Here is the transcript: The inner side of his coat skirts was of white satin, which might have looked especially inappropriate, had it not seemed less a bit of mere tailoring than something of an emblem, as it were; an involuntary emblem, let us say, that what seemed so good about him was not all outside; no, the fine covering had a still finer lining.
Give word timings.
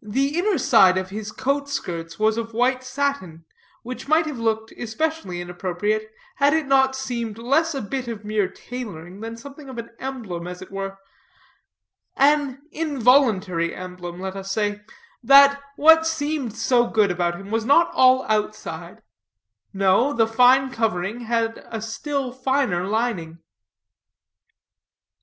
The 0.00 0.38
inner 0.38 0.56
side 0.56 0.96
of 0.96 1.10
his 1.10 1.30
coat 1.30 1.68
skirts 1.68 2.18
was 2.18 2.38
of 2.38 2.54
white 2.54 2.82
satin, 2.82 3.44
which 3.82 4.08
might 4.08 4.24
have 4.24 4.38
looked 4.38 4.72
especially 4.72 5.42
inappropriate, 5.42 6.10
had 6.36 6.54
it 6.54 6.64
not 6.64 6.96
seemed 6.96 7.36
less 7.36 7.74
a 7.74 7.82
bit 7.82 8.08
of 8.08 8.24
mere 8.24 8.48
tailoring 8.48 9.20
than 9.20 9.36
something 9.36 9.68
of 9.68 9.76
an 9.76 9.90
emblem, 9.98 10.46
as 10.46 10.62
it 10.62 10.70
were; 10.70 10.96
an 12.16 12.62
involuntary 12.72 13.74
emblem, 13.74 14.18
let 14.18 14.34
us 14.34 14.50
say, 14.50 14.80
that 15.22 15.62
what 15.76 16.06
seemed 16.06 16.56
so 16.56 16.86
good 16.86 17.10
about 17.10 17.36
him 17.38 17.50
was 17.50 17.66
not 17.66 17.90
all 17.92 18.24
outside; 18.30 19.02
no, 19.74 20.14
the 20.14 20.26
fine 20.26 20.70
covering 20.72 21.20
had 21.20 21.62
a 21.70 21.82
still 21.82 22.32
finer 22.32 22.86
lining. 22.86 23.40